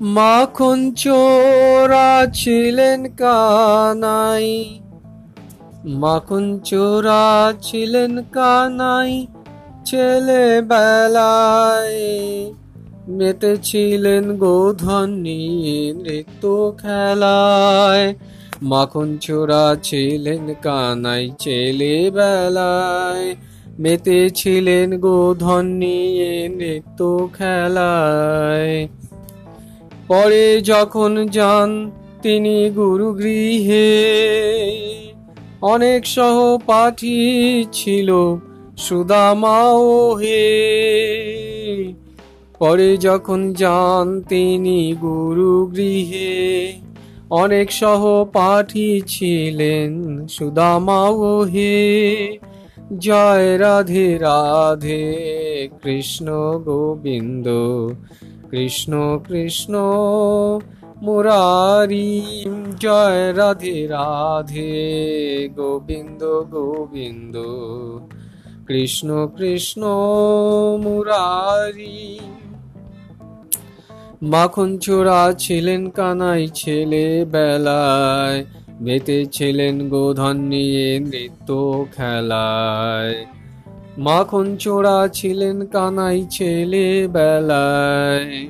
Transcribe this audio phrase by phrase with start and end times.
[0.00, 4.80] মাখন চোরা ছিলেন কানাই।
[5.84, 9.26] মাখন চোরা ছিলেন কানাই
[9.84, 10.74] ছেলেবেলায়।
[13.08, 18.14] মেতেছিলেন গোধন নিয়ে নৃত্য খেলায়।
[18.62, 23.34] মাখন চোরা ছিলেন কানাই ছেলেবেলায়।
[23.78, 28.88] মেতেছিলেন গোধন নিয়ে নৃত্য খেলায়।
[30.08, 31.90] পরে যখন যান
[32.22, 33.88] তিনি গুরু গৃহে
[35.62, 38.38] অনেক সহপাঠী ছিল
[38.76, 40.54] সুদামাও হে।
[42.58, 46.72] পরে যখন যান তিনি গুরু গৃহে
[47.30, 52.38] অনেক সহপাঠী ছিলেন সুদামাও হে।
[52.98, 55.04] জয় রাধে রাধে
[55.82, 56.26] কৃষ্ণ
[56.64, 57.48] গোবিন্দ।
[58.54, 59.74] কৃষ্ণ কৃষ্ণ,
[61.02, 62.44] মুরারি,
[62.80, 67.36] জয় রাধে রাধে, গোবিন্দ গোবিন্দ।
[68.66, 69.82] কৃষ্ণ কৃষ্ণ,
[70.82, 72.20] মুরারি।
[74.22, 78.44] মাখন ছোড়া ছিলেন কানাই ছেলে বেলায়
[78.80, 83.26] বেতে ছিলেন গোধন নিয়ে নৃত্য খেলায়।
[83.98, 88.48] মাখন চোড়া ছিলেন কানাই ছেলে বেলায়।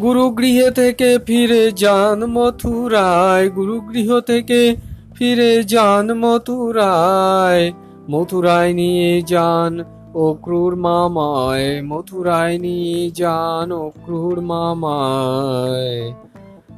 [0.00, 4.76] গুরুগৃহে থেকে ফিরে যান মথুরায়, গুরুগৃহ থেকে
[5.14, 7.72] ফিরে যান মথুরায়।
[8.10, 16.12] মথুরায় নিয়ে যান ও ক্রুর মামায়, মথুরায় নিয়ে যান ও ক্রুর মামায়।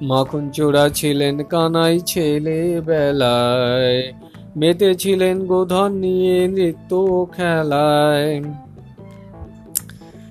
[0.02, 4.23] মাখন চোড়া ছিলেন কানাই ছেলে বেলায়।
[4.56, 8.42] মেতেছিলেন গোধন নিয়ে নৃত্য খেলায়।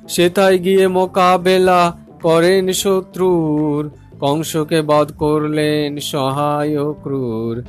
[0.08, 7.64] সেথায় গিয়ে মোকাবেলা করেন শত্রুর, কংসকে বধ করলেন সহায় ক্রুর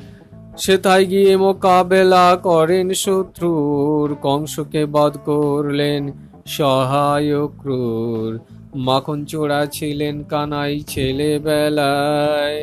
[0.57, 6.13] সেথায় গিয়ে মোকাবেলা করেন শত্রুর, কংসকে বধ করলেন
[6.47, 8.39] সহায় ক্রুর
[8.77, 12.63] মাখন চোড়া ছিলেন কানাই ছেলেবেলায়।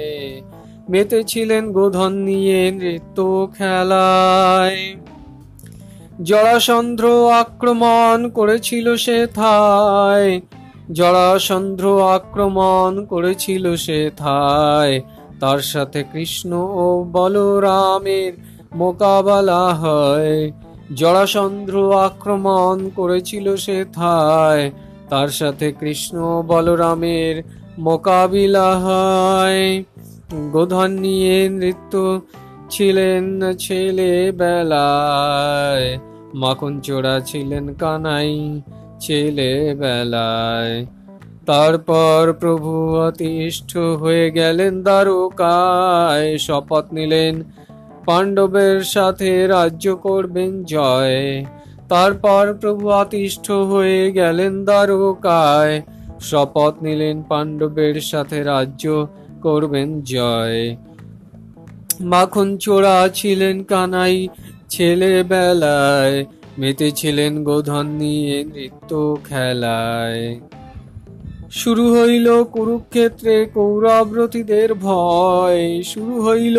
[0.92, 4.96] মেতেছিলেন গোধন নিয়ে নৃত্য খেলায়।
[6.24, 10.42] জরাসন্ধ্র আক্রমণ করেছিল সে থায়।
[10.92, 15.02] জরাসন্ধ্র আক্রমণ করেছিল সে থায়।
[15.40, 18.34] তার সাথে কৃষ্ণ ও বলরামের
[18.76, 20.52] মোকাবেলা হয়।
[20.96, 24.72] জরাসন্ধ্র আক্রমণ করেছিল সে থায়।
[25.10, 27.44] তার সাথে কৃষ্ণ বলরামের
[27.80, 29.84] মোকাবিলা হয়।
[30.34, 32.22] গোধন নিয়ে নৃত্য
[32.70, 35.98] ছিলেন ছেলে বেলায়।
[36.34, 38.62] মাখন চোড়া ছিলেন কানাই
[39.00, 40.86] ছেলে বেলায়।
[41.46, 47.44] তারপর প্রভু অতিষ্ঠ হয়ে গেলেন দ্বারকায়। শপথ নিলেন
[48.06, 51.46] পাণ্ডবের সাথে রাজ্য করবেন জয়।
[51.90, 55.82] তারপর প্রভু অতিষ্ঠ হয়ে গেলেন দ্বারকায়।
[56.20, 59.08] শপথ নিলেন পাণ্ডবের সাথে রাজ্য
[59.42, 60.62] করবেন জয়।
[62.02, 64.16] মাখন চোরা ছিলেন কানাই
[64.70, 66.16] ছেলেবেলায়,
[66.58, 68.92] মেতেছিলেন গোধন নিয়ে নৃত্য
[69.30, 70.24] খেলায়।
[71.52, 76.58] শুরু হইল কুরুক্ষেত্রে কৌরবরথীদের ভয়, শুরু হইল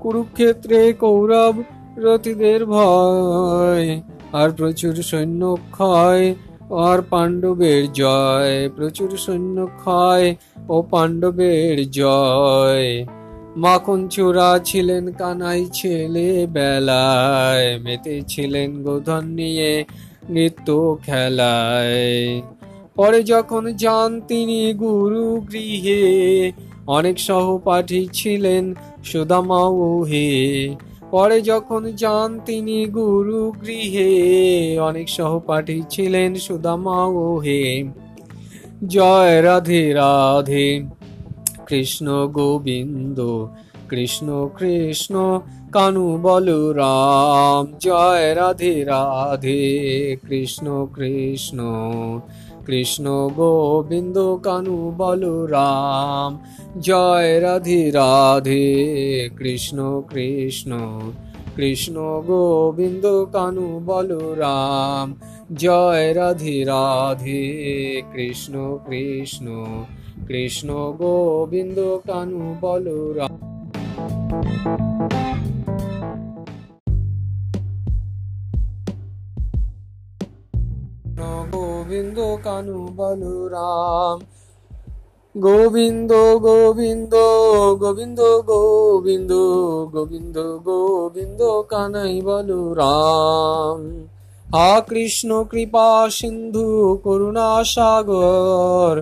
[0.00, 1.54] কুরুক্ষেত্রে কৌরব
[1.98, 3.88] রথীদের ভয়।
[4.32, 5.42] আর প্রচুর সৈন্য
[5.72, 6.22] ক্ষয়
[6.70, 10.36] আর পাণ্ডবের জয়, প্রচুর সৈন্য ক্ষয়
[10.68, 13.06] ও পাণ্ডবের জয়।
[13.56, 19.84] মাখন চোরা ছিলেন কানাই ছেলে বেলায়, মেতে ছিলেন গোধন নিয়ে
[20.30, 22.42] নৃত্য খেলায়।
[22.94, 26.52] পরে যখন যান তিনি গুরু গৃহে,
[26.86, 28.74] অনেক সহপাঠী ছিলেন
[29.04, 29.60] সুদামা
[30.08, 30.74] হে।
[31.10, 37.84] পরে যখন যান তিনি গুরু গৃহে অনেক সহপাঠী ছিলেন সুদামা ও হে।
[38.86, 40.84] জয় রাধে রাধে।
[41.66, 43.46] কৃষ্ণ গোবিন্দ,
[43.88, 45.40] কৃষ্ণ কৃষ্ণ,
[45.72, 51.58] কানু বলু রাম। জয় রাধে রাধে, কৃষ্ণ কৃষ্ণ।
[52.68, 56.38] কৃষ্ণ গোবিন্দ কানু বলু রাম।
[56.80, 61.00] জয় রাধে রাধে, কৃষ্ণ কৃষ্ণ
[61.56, 61.94] কৃষ্ণ
[62.26, 65.14] গোবিন্দ কানু বলু রাম।
[65.54, 67.42] জয় রাধে রাধে,
[68.12, 69.46] কৃষ্ণ কৃষ্ণ
[70.26, 70.68] কৃষ্ণ
[70.98, 73.38] গোবিন্দ কানু বলরাম
[81.88, 84.18] গোবিন্দ কানু বলরাম
[85.34, 87.14] গোবিন্দ গোবিন্দ
[87.82, 88.20] গোবিন্দ
[88.50, 89.32] গোবিন্দ
[89.94, 93.80] গোবিন্দ গোবিন্দ কানাই বলো রাম।
[94.46, 96.68] হা কৃষ্ণ কৃপা সিন্ধু
[97.04, 98.94] করুণা সাগর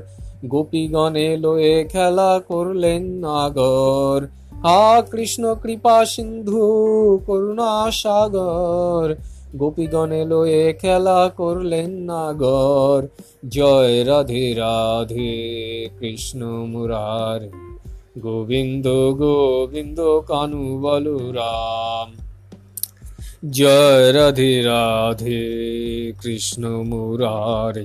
[0.48, 4.20] গোপীগণে লয়ে খেলা করলেন নাগর
[4.64, 6.66] হা কৃষ্ণ কৃপা সিন্ধু
[7.26, 9.08] করুণা সাগর
[9.56, 13.06] গোপীগণে লয়ে খেলা করলেন নাগর
[13.49, 15.35] জয় রাধে রাধে
[15.99, 17.49] কৃষ্ণ মুরার।
[18.19, 22.12] গোবিন্দ গোবিন্দ, কানু বলো রাম।
[23.50, 25.43] জয় রাধে রাধে
[26.23, 27.85] কৃষ্ণ মুরারে।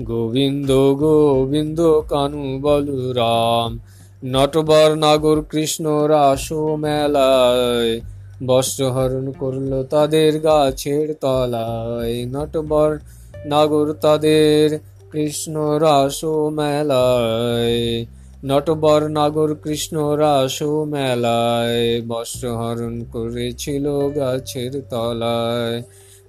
[0.00, 3.78] গোবিন্দ গোবিন্দ, কানু বলু রাম।
[4.24, 8.13] নটবর নাগর কৃষ্ণ রাস মেলায়।
[8.46, 12.98] বস্ত্রহরণ করল তাদের গাছের তলায়। নটবর
[13.46, 14.78] নাগর তাদের
[15.10, 18.06] কৃষ্ণ রাস মেলায়।
[18.44, 25.82] নটবর নাগর কৃষ্ণ রাস মেলায়। বস্ত্রহরণ করেছিল গাছের তলায়।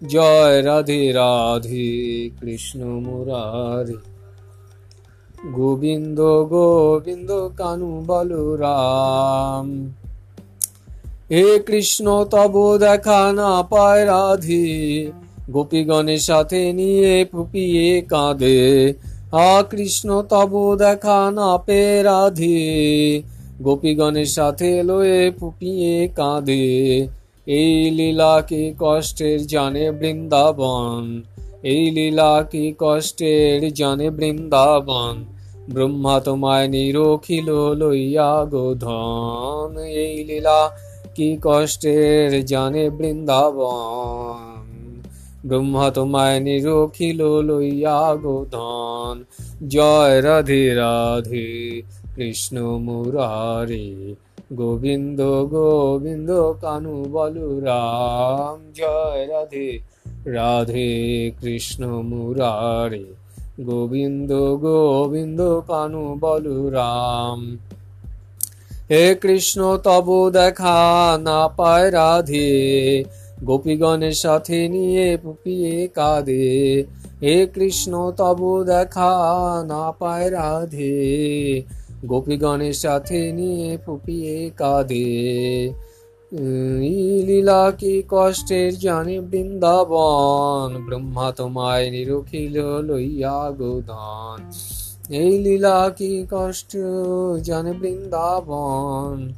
[0.08, 3.98] জয় রাধে রাধে কৃষ্ণ মুরারি।
[5.54, 9.94] গোবিন্দ গোবিন্দ কানু বলো রাম
[11.32, 15.12] হে কৃষ্ণ, তব দেখা না পায় রাধে।
[15.50, 18.94] গোপীগণের সাথে নিয়ে ফুপিয়ে কাঁদে।
[19.32, 23.24] হা কৃষ্ণ, তব দেখা না পে রাধে।
[23.62, 27.08] গোপীগণের সাথে লয়ে ফুপিয়ে কাঁদে।
[27.46, 31.22] এই লীলা কি কষ্টের জানে বৃন্দাবন?
[31.64, 35.26] এই লীলা কি কষ্টের জানে বৃন্দাবন?
[35.70, 40.72] ব্রহ্মা তোমায় নিরখিল লইয়া গোধন এই লীলা
[41.16, 44.66] কি কষ্টের জানে বৃন্দাবন।
[45.46, 49.16] ব্রহ্মা তোমায় নিরখিল লইয়া গোধন
[49.68, 51.82] জয় রাধে রাধে,
[52.16, 54.16] কৃষ্ণ মুরারে,
[54.54, 56.30] গোবিন্দ গোবিন্দ
[56.62, 59.80] কানু বলু রাম। জয় রাধে
[60.26, 63.06] রাধে, কৃষ্ণ মুরারে,
[63.66, 67.58] গোবিন্দ গোবিন্দ কানু বলু রাম।
[68.90, 70.78] হে কৃষ্ণ তব দেখা
[71.20, 72.50] না পায় রাধে
[73.44, 76.48] গোপীগণের সাথে নিয়ে পুপিয়ে কাঁদে
[77.24, 79.12] হে কৃষ্ণ তব দেখা
[79.66, 80.98] না পায় রাধে
[82.06, 85.12] গোপীগণের সাথে নিয়ে ফুপিয়ে কাঁদে
[86.84, 94.40] এই লীলা কি কষ্টের জানে বৃন্দাবন ব্রহ্মা তোমায় নিরখিল লইয়া গোধন
[95.10, 96.78] এই লীলা কি কষ্ট,
[97.42, 99.34] জানে বৃন্দাবন?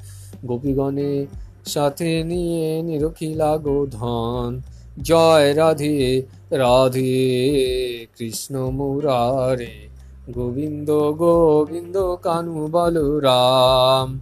[0.46, 1.26] গোপীগণে
[1.66, 4.62] সাথে নিয়ে নিরখিলা গোধন।
[5.02, 9.90] জয় রাধে রাধে কৃষ্ণ মুরারে।
[10.34, 14.20] গোবিন্দ গোবিন্দ, কানু বলো রাম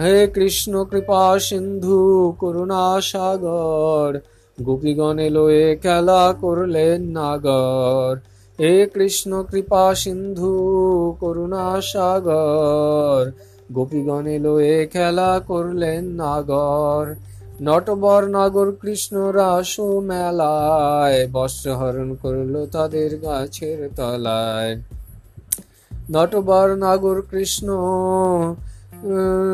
[0.00, 4.20] হে কৃষ্ণ, কৃপা, সিন্ধু, করুণা সাগর।
[4.62, 8.31] গোপীগণে লয়ে খেলা করলেন নাগর।
[8.62, 10.54] হে কৃষ্ণ, কৃপা সিন্ধু,
[11.20, 13.30] করুণা সাগর,
[13.72, 17.14] গোপীগণে লয়ে খেলা করলেন নাগর।
[17.62, 24.82] নটবর নাগর কৃষ্ণ রাস মেলায় বস্ত্রহরণ করল তাদের গাছের তলায়।
[26.10, 27.68] নটবর নাগর কৃষ্ণ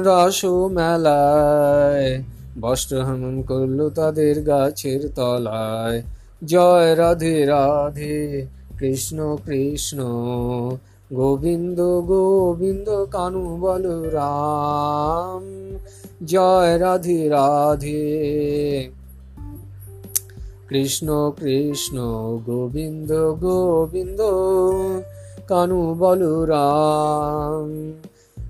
[0.05, 2.23] রাস মেলায়
[2.61, 6.03] বস্ত্রহরণ করল তাদের গাছের তলায়।
[6.47, 8.47] জয় রাধে রাধে।
[8.79, 9.99] কৃষ্ণ কৃষ্ণ,
[11.13, 15.79] গোবিন্দ গোবিন্দ, কানু, বল, রাম।
[16.27, 18.91] জয় রাধে রাধে।
[20.69, 21.99] কৃষ্ণ কৃষ্ণ,
[22.47, 24.21] গোবিন্দ গোবিন্দ,
[25.49, 27.93] কানু, বল, রাম।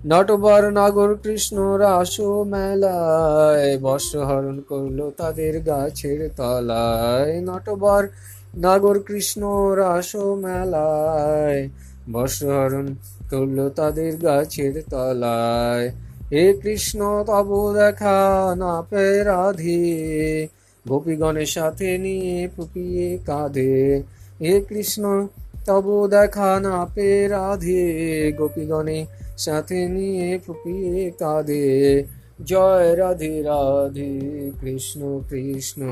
[0.06, 8.08] নটবর, নাগর, কৃষ্ণ, রাস, মেলায় বস্ত্রহরণ করল তাদের গাছের তলায়। নটবর
[8.55, 9.43] নাগর কৃষ্ণ
[9.76, 11.69] রাস মেলায়
[12.12, 12.95] বস্ত্রহরণ
[13.31, 15.90] করল তাদের গাছের তলায়।
[16.33, 20.49] হে কৃষ্ণ, তব দেখা না পে রাধে
[20.88, 24.02] গোপীগণের সাথে নিয়ে ফুপিয়ে কাঁধে
[24.43, 25.26] হে কৃষ্ণ,
[25.67, 27.85] তব দেখা না পে রাধে
[28.33, 29.07] গোপীগণে
[29.38, 32.05] সাথে নিয়ে ফুপিয়ে কাঁধে
[32.45, 34.12] জয় রাধে রাধে,
[34.61, 35.83] কৃষ্ণ কৃষ্ণ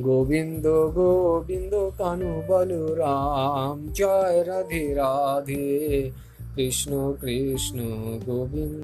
[0.00, 6.10] গোবিন্দ গোবিন্দ কানু বলু রাম জয় রাধে রাধে।
[6.56, 7.78] কৃষ্ণ কৃষ্ণ
[8.26, 8.82] গোবিন্দ।